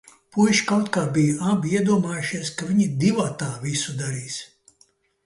Puiši 0.35 0.63
kaut 0.69 0.87
kā 0.95 1.01
bija 1.17 1.35
abi 1.51 1.73
iedomājušies, 1.79 2.49
ka 2.63 2.71
viņi 2.71 2.87
divatā 3.05 3.51
visu 3.67 3.97
darīs. 4.01 4.39